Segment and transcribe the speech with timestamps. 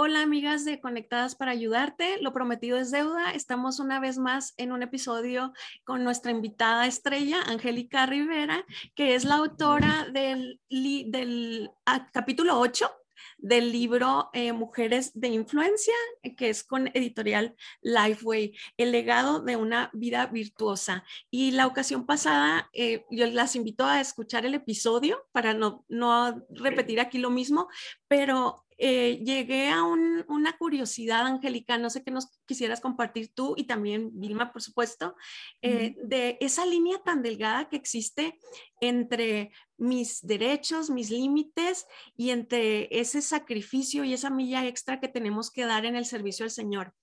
[0.00, 3.32] Hola amigas de Conectadas para Ayudarte, lo prometido es deuda.
[3.32, 5.52] Estamos una vez más en un episodio
[5.82, 8.64] con nuestra invitada estrella, Angélica Rivera,
[8.94, 10.60] que es la autora del,
[11.84, 12.88] ah, capítulo 8
[13.38, 15.94] del libro eh, Mujeres de Influencia,
[16.36, 21.02] que es con editorial Lifeway, el legado de una vida virtuosa.
[21.28, 26.40] Y la ocasión pasada, eh, yo las invito a escuchar el episodio para no, no
[26.50, 27.66] repetir aquí lo mismo,
[28.06, 33.64] pero eh, llegué a una curiosidad, Angélica, no sé qué nos quisieras compartir tú y
[33.64, 35.16] también Vilma, por supuesto,
[35.62, 38.38] eh, de esa línea tan delgada que existe
[38.80, 41.86] entre mis derechos, mis límites
[42.16, 46.44] y entre ese sacrificio y esa milla extra que tenemos que dar en el servicio
[46.44, 46.94] al Señor.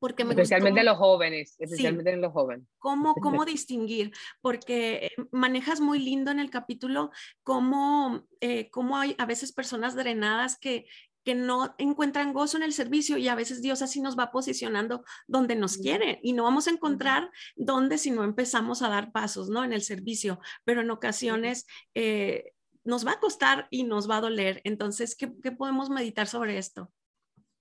[0.00, 2.66] Porque me especialmente los jóvenes, especialmente en los jóvenes.
[2.78, 4.12] ¿Cómo, cómo distinguir?
[4.40, 7.10] Porque manejas muy lindo en el capítulo
[7.42, 10.86] cómo, eh, cómo hay a veces personas drenadas que,
[11.24, 15.04] que no encuentran gozo en el servicio y a veces Dios así nos va posicionando
[15.26, 19.48] donde nos quiere y no vamos a encontrar dónde si no empezamos a dar pasos,
[19.48, 19.64] ¿no?
[19.64, 22.52] En el servicio, pero en ocasiones eh,
[22.84, 24.60] nos va a costar y nos va a doler.
[24.64, 26.90] Entonces, ¿qué, podemos meditar sobre esto?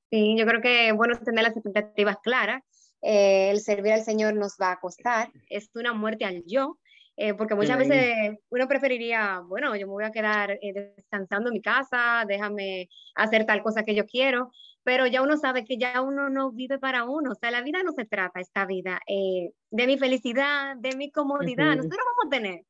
[0.09, 2.63] Sí, yo creo que bueno tener las expectativas claras.
[3.01, 5.31] Eh, el servir al Señor nos va a costar.
[5.49, 6.79] Es una muerte al yo.
[7.19, 11.53] Eh, porque muchas veces uno preferiría, bueno, yo me voy a quedar eh, descansando en
[11.53, 14.51] mi casa, déjame hacer tal cosa que yo quiero,
[14.83, 17.81] pero ya uno sabe que ya uno no vive para uno, o sea, la vida
[17.81, 22.29] no se trata, esta vida, eh, de mi felicidad, de mi comodidad, nosotros vamos a
[22.29, 22.65] tener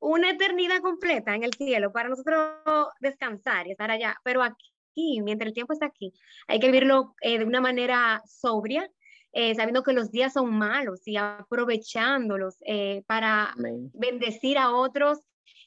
[0.00, 2.56] una eternidad completa en el cielo para nosotros
[2.98, 6.12] descansar y estar allá, pero aquí, mientras el tiempo está aquí,
[6.48, 8.90] hay que vivirlo de una manera sobria,
[9.32, 13.54] eh, sabiendo que los días son malos y aprovechándolos eh, para
[13.94, 15.20] bendecir a otros,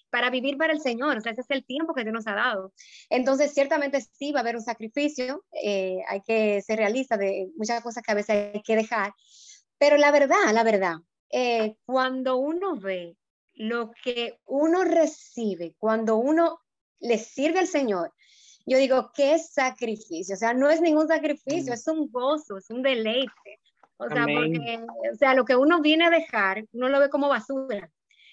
[0.09, 1.17] para vivir para el Señor.
[1.17, 2.73] O sea, ese es el tiempo que Dios nos ha dado.
[3.09, 7.81] Entonces, ciertamente sí va a haber un sacrificio, eh, hay que ser realista de muchas
[7.81, 9.13] cosas que a veces hay que dejar,
[9.77, 10.95] pero la verdad, la verdad,
[11.85, 13.17] cuando uno ve
[13.55, 16.59] lo que uno recibe, cuando uno
[16.99, 18.13] le sirve al Señor,
[18.65, 20.35] yo digo, ¿qué sacrificio?
[20.35, 21.75] O sea, no es ningún sacrificio, mm.
[21.75, 23.59] es un gozo, es un deleite.
[23.97, 24.79] O sea, porque,
[25.13, 27.89] o sea, lo que uno viene a dejar, uno lo ve como basura.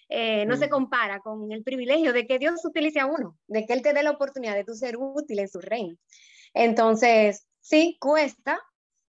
[0.09, 0.71] Eh, no se mm.
[0.71, 4.03] compara con el privilegio de que Dios utilice a uno, de que Él te dé
[4.03, 5.97] la oportunidad de tú ser útil en su reino.
[6.55, 8.59] Entonces, sí, cuesta,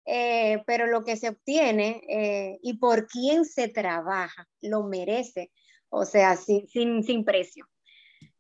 [0.06, 5.52] eh, pero lo que se obtiene eh, y por quién se trabaja, lo merece,
[5.90, 7.66] o sea, sin, sin, sin precio.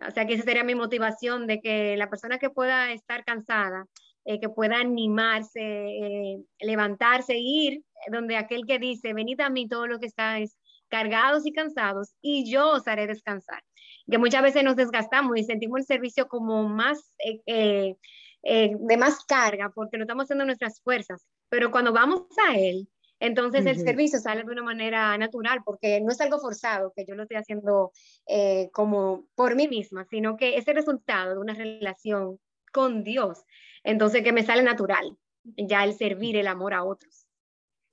[0.08, 3.86] O sea, que esa sería mi motivación de que la persona que pueda estar cansada,
[4.25, 9.88] eh, que pueda animarse, eh, levantarse, ir donde aquel que dice, venid a mí todos
[9.88, 10.58] los que estáis
[10.90, 13.64] cargados y cansados y yo os haré descansar.
[14.09, 17.16] Que muchas veces nos desgastamos y sentimos el servicio como más,
[17.46, 17.96] eh,
[18.44, 22.88] de más carga porque no estamos haciendo nuestras fuerzas, pero cuando vamos a Él,
[23.22, 27.14] entonces el servicio sale de una manera natural porque no es algo forzado que yo
[27.14, 27.92] lo estoy haciendo
[28.26, 32.40] eh, como por mí misma, sino que es el resultado de una relación
[32.74, 33.46] con Dios.
[33.84, 37.21] Entonces que me sale natural ya el servir el amor a otros.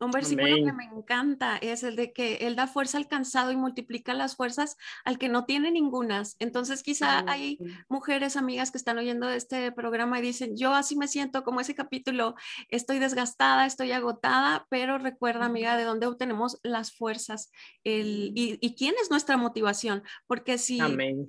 [0.00, 3.56] Un versículo que me encanta es el de que Él da fuerza al cansado y
[3.56, 6.36] multiplica las fuerzas al que no tiene ningunas.
[6.38, 11.08] Entonces quizá hay mujeres, amigas que están oyendo este programa y dicen, yo así me
[11.08, 12.36] siento como ese capítulo,
[12.68, 17.50] estoy desgastada, estoy agotada, pero recuerda, amiga, de dónde obtenemos las fuerzas
[17.82, 20.04] el, y, quién es nuestra motivación.
[20.28, 20.78] Porque si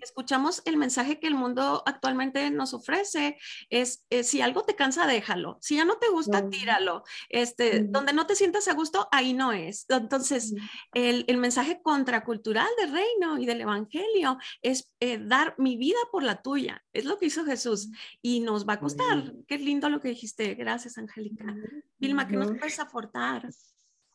[0.01, 3.37] escuchamos el mensaje que el mundo actualmente nos ofrece,
[3.69, 5.57] es, eh, si algo te cansa, déjalo.
[5.61, 7.03] Si ya no te gusta, tíralo.
[7.29, 9.85] Este, Donde no te sientas a gusto, ahí no es.
[9.89, 10.53] Entonces,
[10.93, 16.23] el, el mensaje contracultural del reino y del evangelio es eh, dar mi vida por
[16.23, 16.83] la tuya.
[16.93, 17.89] Es lo que hizo Jesús
[18.21, 19.33] y nos va a costar.
[19.47, 20.55] Qué lindo lo que dijiste.
[20.55, 21.55] Gracias, Angélica.
[21.97, 23.49] Vilma, ¿qué nos puedes aportar?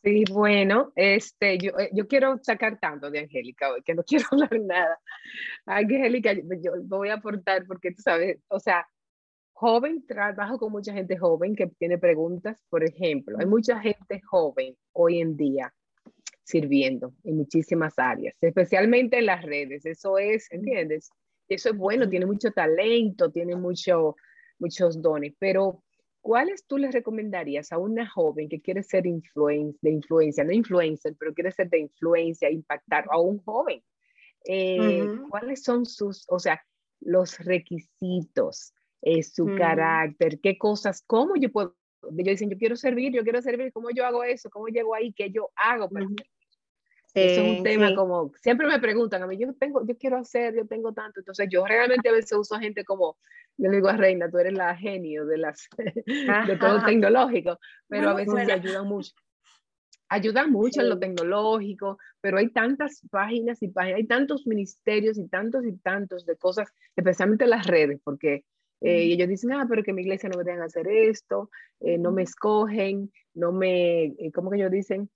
[0.05, 4.25] Sí, bueno, este, yo, eh, yo quiero sacar tanto de Angélica hoy, que no quiero
[4.31, 4.99] hablar nada.
[5.65, 8.87] Angélica, yo voy a aportar porque tú sabes, o sea,
[9.55, 12.61] joven, trabajo con mucha gente joven que tiene preguntas.
[12.69, 15.73] Por ejemplo, hay mucha gente joven hoy en día
[16.43, 19.85] sirviendo en muchísimas áreas, especialmente en las redes.
[19.85, 21.09] Eso es, ¿entiendes?
[21.47, 24.15] Eso es bueno, tiene mucho talento, tiene mucho,
[24.59, 25.81] muchos dones, pero
[26.19, 31.15] ¿cuáles tú le recomendarías a una joven que quiere ser influen de influencia, no influencer,
[31.17, 33.81] pero quiere ser de influencia, impactar a un joven?
[34.47, 36.61] Eh, ¿Cuáles son sus, o sea,
[36.99, 38.74] los requisitos?
[39.23, 39.57] Su mm.
[39.57, 43.89] carácter, qué cosas, cómo yo puedo, yo dicen, yo quiero servir, yo quiero servir, ¿cómo
[43.91, 44.49] yo hago eso?
[44.49, 45.13] ¿Cómo llego ahí?
[45.13, 46.05] ¿Qué yo hago para
[47.13, 50.55] Eso es un tema como, siempre me preguntan a mí, yo tengo, yo quiero hacer,
[50.55, 53.17] yo tengo tanto, entonces yo realmente a veces uso a gente como,
[53.57, 55.69] yo le digo a Reina, tú eres la genio de las,
[56.47, 59.13] de todo tecnológico, pero a veces me ayudan mucho.
[60.07, 65.27] Ayudan mucho en lo tecnológico, pero hay tantas páginas y páginas, hay tantos ministerios y
[65.27, 68.45] tantos y tantos de cosas, especialmente las redes, porque
[68.81, 71.49] eh, ellos dicen, ah, pero que mi iglesia no me dejan hacer esto,
[71.79, 75.09] eh, no me escogen, no me, eh, ¿cómo que ellos dicen?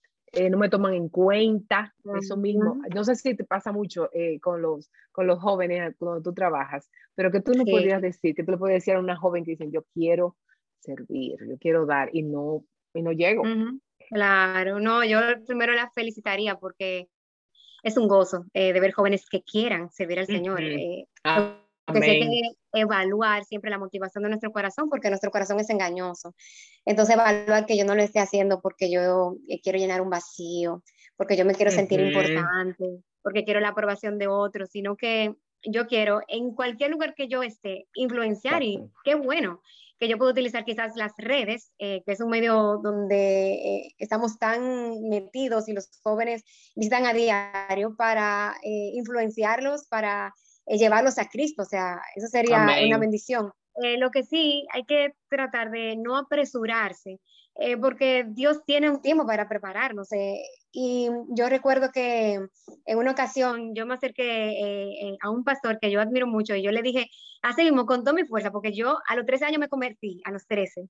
[0.52, 2.80] no me toman en cuenta, eso mismo.
[2.94, 4.12] No sé si te pasa mucho
[4.42, 8.44] con, los, con los jóvenes cuando tú trabajas, pero que tú no podrías decir, que
[8.44, 10.38] tú le puedes decir a una joven que dicen, yo quiero
[10.82, 12.64] servir, yo quiero dar y no,
[12.94, 13.42] y no llego.
[14.12, 17.10] Claro, no, yo primero la felicitaría porque
[17.82, 20.62] es un gozo de ver jóvenes que quieran servir al Señor.
[21.24, 21.60] Ah.
[21.94, 22.42] Porque hay que
[22.74, 26.36] evaluar siempre la motivación de nuestro corazón, porque nuestro corazón es engañoso.
[26.86, 30.84] Entonces, evaluar que yo no lo esté haciendo porque yo eh, quiero llenar un vacío,
[31.16, 35.34] porque yo me quiero sentir importante, porque quiero la aprobación de otros, sino que
[35.64, 39.62] yo quiero en cualquier lugar que yo esté influenciar y qué bueno
[40.00, 44.40] que yo puedo utilizar quizás las redes, eh, que es un medio donde eh, estamos
[44.40, 50.34] tan metidos y los jóvenes visitan a diario para influenciarlos, para
[50.70, 53.52] eh, llevarlos a Cristo, o sea, eso sería una bendición.
[53.82, 57.20] Eh, lo que sí hay que tratar de no apresurarse,
[57.56, 60.10] eh, porque Dios tiene un tiempo para prepararnos.
[60.72, 62.40] y yo recuerdo que
[62.86, 66.72] en una ocasión yo me acerqué a un pastor que yo admiro mucho y yo
[66.72, 67.08] le dije,
[67.42, 70.32] así mismo, con toda mi fuerza, porque yo a los 13 años me convertí, a
[70.32, 70.88] los 13.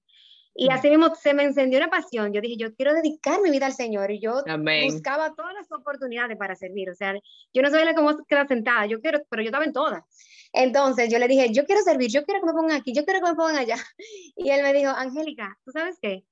[0.62, 2.34] Y así mismo se me encendió una pasión.
[2.34, 4.12] Yo dije, yo quiero dedicar mi vida al Señor.
[4.12, 4.44] Y yo
[4.84, 6.90] buscaba todas las oportunidades para servir.
[6.90, 7.14] O sea,
[7.54, 10.04] yo no soy la que queda sentada, yo quiero, pero yo estaba en todas.
[10.52, 13.22] Entonces yo le dije, yo quiero servir, yo quiero que me pongan aquí, yo quiero
[13.22, 13.78] que me pongan allá.
[14.36, 16.26] Y él me dijo, Angélica, ¿tú sabes qué?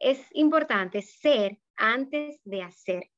[0.00, 3.10] Es importante ser antes de hacer.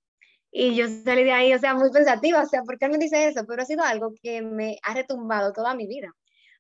[0.51, 3.29] Y yo salí de ahí, o sea, muy pensativa, o sea, ¿por qué me dice
[3.29, 3.47] eso?
[3.47, 6.13] Pero ha sido algo que me ha retumbado toda mi vida.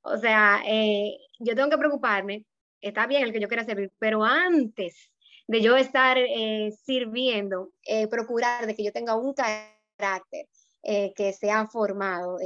[0.03, 2.45] O sea, eh, yo tengo que preocuparme
[2.81, 5.11] está bien el que yo quiera servir, pero antes
[5.51, 10.47] de yo estar eh, sirviendo, eh, procurar de que yo tenga un carácter
[10.85, 12.39] eh, que sea formado,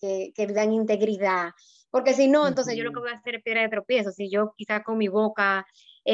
[0.00, 1.50] que, que en integridad,
[1.90, 4.30] porque si no, entonces yo lo que voy a hacer es piedra de tropiezo, si
[4.30, 5.66] yo quizá con mi boca,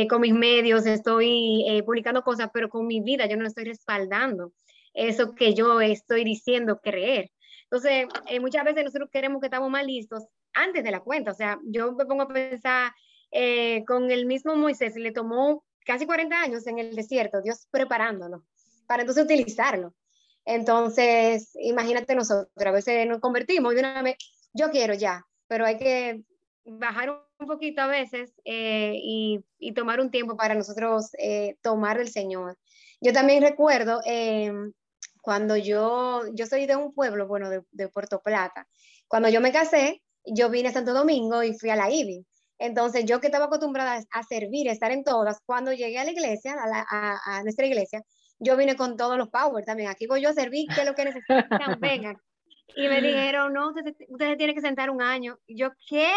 [0.08, 4.52] con mis medios estoy publicando cosas, pero con mi vida yo no estoy respaldando
[4.92, 7.31] eso que yo estoy diciendo creer.
[7.64, 8.06] Entonces,
[8.40, 10.24] muchas veces nosotros queremos que estamos más listos
[10.54, 12.92] antes de la cuenta, o sea, yo me pongo a pensar
[13.30, 18.44] eh, con el mismo Moisés le tomó casi 40 años en el desierto, Dios preparándolo
[18.88, 19.94] para entonces utilizarlo.
[20.44, 24.16] Entonces, imagínate nosotros, a veces nos convertimos de una vez,
[24.54, 26.22] yo quiero ya, pero hay que
[26.64, 31.98] bajar un poquito a veces eh, y, y, tomar un tiempo para nosotros eh, tomar
[31.98, 32.56] del Señor.
[33.00, 34.72] Yo también recuerdo em,
[35.22, 38.66] cuando yo, yo soy de un pueblo, bueno, de, de, Puerto Plata,
[39.06, 42.24] cuando yo me casé, yo vine a Santo Domingo y fui a la IBI.
[42.58, 46.10] Entonces, yo que estaba acostumbrada a servir, a estar en todas, cuando llegué a la
[46.10, 48.02] iglesia, a, nuestra iglesia,
[48.38, 49.90] yo vine con todos los power también.
[49.90, 51.49] Aquí voy yo a servir, que es lo que necesitan,
[51.81, 52.16] vengan.
[52.76, 55.38] Y me dijeron, no, ustedes usted tienen que sentar un año.
[55.46, 56.12] Y yo, ¿qué?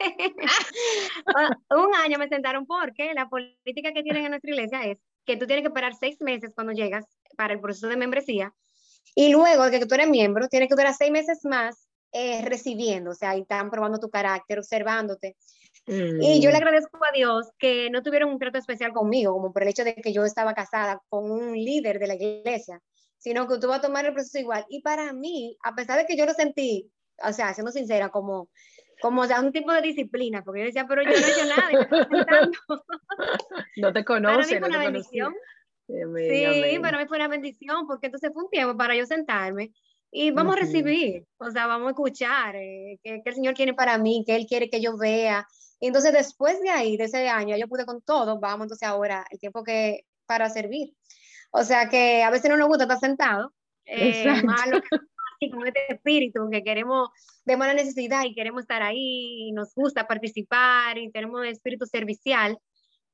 [1.70, 5.46] un año me sentaron porque la política que tienen en nuestra iglesia es que tú
[5.46, 7.04] tienes que esperar seis meses cuando llegas
[7.36, 8.54] para el proceso de membresía
[9.14, 13.10] y luego de que tú eres miembro, tienes que durar seis meses más eh, recibiendo,
[13.10, 15.36] o sea, y están probando tu carácter, observándote.
[15.86, 16.62] Y yo le mm.
[16.62, 19.94] agradezco a Dios que no tuvieron un trato especial conmigo, como por el hecho de
[19.94, 22.80] que yo estaba casada con un líder de la iglesia,
[23.16, 24.66] sino que tú vas a tomar el proceso igual.
[24.68, 26.90] Y para mí, a pesar de que yo lo sentí,
[27.22, 28.50] o sea, siendo sincera, como,
[29.00, 31.46] como o sea, un tipo de disciplina, porque yo decía, pero yo no he hecho
[31.46, 31.70] nada,
[33.76, 35.34] no te conoce, para mí fue una bendición.
[35.86, 39.72] Sí, para mí fue una bendición, porque entonces fue un tiempo para yo sentarme
[40.10, 43.98] y vamos a recibir, o sea, vamos a escuchar eh, qué, el Señor quiere para
[43.98, 45.46] mí, qué Él quiere que yo vea.
[45.80, 49.24] Y entonces después de ahí, de ese año, yo pude con todo, vamos entonces ahora
[49.30, 50.94] el tiempo que para servir.
[51.50, 53.52] O sea que a veces no nos gusta estar sentado,
[53.84, 54.80] eh, malo
[55.52, 57.10] con este espíritu que queremos,
[57.44, 62.58] vemos la necesidad y queremos estar ahí, y nos gusta participar y tenemos espíritu servicial,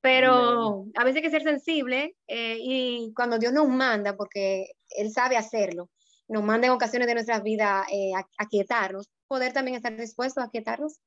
[0.00, 5.10] pero a veces hay que ser sensible eh, y cuando Dios nos manda, porque Él
[5.10, 5.90] sabe hacerlo,
[6.28, 10.50] nos manda en ocasiones de nuestra vida eh, a, quietarnos, poder también estar dispuestos a
[10.50, 11.00] quietarnos.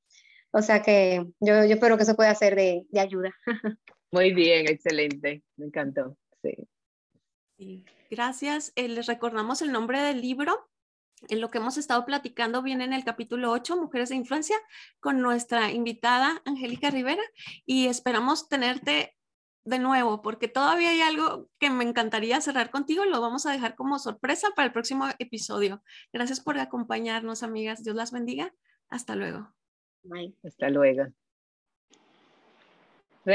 [0.52, 3.34] O sea que yo, yo espero que eso pueda ser de, de ayuda.
[4.12, 6.18] Muy bien, excelente, me encantó.
[7.58, 7.84] Sí.
[8.10, 8.72] Gracias.
[8.76, 10.70] Eh, les recordamos el nombre del libro.
[11.30, 14.56] En lo que hemos estado platicando viene en el capítulo 8, Mujeres de Influencia,
[15.00, 17.24] con nuestra invitada Angélica Rivera
[17.66, 19.17] y esperamos tenerte
[19.68, 23.76] de nuevo, porque todavía hay algo que me encantaría cerrar contigo, lo vamos a dejar
[23.76, 25.84] como sorpresa para el próximo episodio.
[26.14, 27.84] Gracias por acompañarnos, amigas.
[27.84, 28.54] Dios las bendiga.
[28.88, 29.54] Hasta luego.
[30.44, 31.08] Hasta luego.